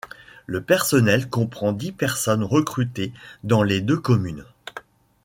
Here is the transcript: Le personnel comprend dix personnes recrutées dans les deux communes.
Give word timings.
Le 0.47 0.63
personnel 0.63 1.29
comprend 1.29 1.73
dix 1.73 1.91
personnes 1.91 2.41
recrutées 2.43 3.13
dans 3.43 3.61
les 3.61 3.81
deux 3.81 3.99
communes. 3.99 4.45